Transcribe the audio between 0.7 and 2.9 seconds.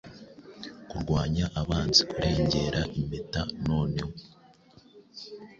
Kurwanya abanzi Kurengera